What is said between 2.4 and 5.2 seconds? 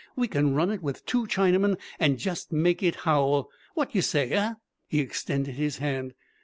make it howl! Wot yer say eh?" He